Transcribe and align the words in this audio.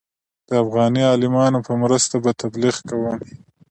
د 0.47 0.49
افغاني 0.63 1.01
عالمانو 1.11 1.59
په 1.67 1.73
مرسته 1.83 2.15
به 2.23 2.31
تبلیغ 2.41 2.75
کوم. 2.89 3.17